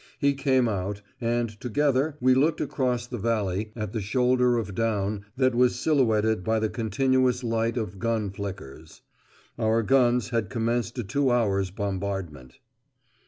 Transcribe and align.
He 0.17 0.33
came 0.33 0.67
out, 0.67 1.03
and 1.21 1.47
together 1.61 2.17
we 2.19 2.33
looked 2.33 2.59
across 2.59 3.05
the 3.05 3.19
valley 3.19 3.71
at 3.75 3.93
the 3.93 4.01
shoulder 4.01 4.57
of 4.57 4.73
down 4.73 5.25
that 5.37 5.53
was 5.53 5.79
silhouetted 5.79 6.43
by 6.43 6.57
the 6.57 6.69
continuous 6.69 7.43
light 7.43 7.77
of 7.77 7.99
gun 7.99 8.31
flickers. 8.31 9.03
Our 9.59 9.83
guns 9.83 10.29
had 10.29 10.49
commenced 10.49 10.97
a 10.97 11.03
two 11.03 11.29
hours' 11.29 11.69
bombardment. 11.69 12.57